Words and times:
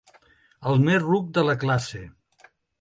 El 0.71 0.81
més 0.87 0.97
ruc 1.05 1.29
de 1.37 1.45
la 1.51 1.57
classe. 1.67 2.05